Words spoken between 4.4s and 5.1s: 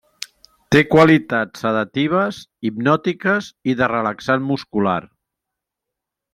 muscular.